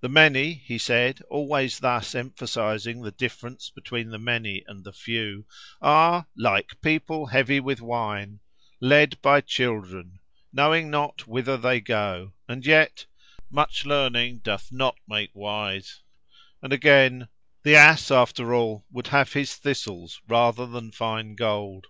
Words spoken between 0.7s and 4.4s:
said, always thus emphasising the difference between the